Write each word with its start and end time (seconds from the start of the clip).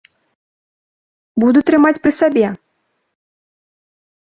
Буду 1.45 1.59
трымаць 1.69 1.95
пры 2.03 2.11
сабе! 2.23 2.47